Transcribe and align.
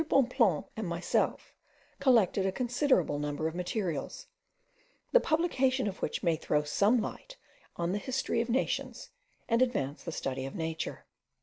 Bonpland 0.09 0.63
and 0.75 0.87
myself 0.87 1.53
collected 1.99 2.43
a 2.43 2.51
considerable 2.51 3.19
number 3.19 3.47
of 3.47 3.53
materials, 3.53 4.25
the 5.11 5.19
publication 5.19 5.85
of 5.87 6.01
which 6.01 6.23
may 6.23 6.35
throw 6.35 6.63
some 6.63 6.99
light 6.99 7.37
on 7.75 7.91
the 7.91 7.99
history 7.99 8.41
of 8.41 8.49
nations, 8.49 9.11
and 9.47 9.61
advance 9.61 10.03
the 10.03 10.11
study 10.11 10.47
of 10.47 10.55
nature. 10.55 11.05